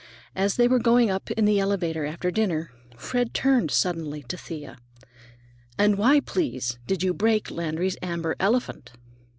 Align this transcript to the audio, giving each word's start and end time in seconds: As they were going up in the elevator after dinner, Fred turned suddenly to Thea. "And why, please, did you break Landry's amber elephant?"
As 0.35 0.55
they 0.55 0.67
were 0.67 0.79
going 0.79 1.11
up 1.11 1.29
in 1.29 1.45
the 1.45 1.59
elevator 1.59 2.07
after 2.07 2.31
dinner, 2.31 2.71
Fred 2.97 3.35
turned 3.35 3.69
suddenly 3.69 4.23
to 4.29 4.35
Thea. 4.35 4.77
"And 5.77 5.95
why, 5.95 6.21
please, 6.21 6.79
did 6.87 7.03
you 7.03 7.13
break 7.13 7.51
Landry's 7.51 7.97
amber 8.01 8.35
elephant?" 8.39 8.93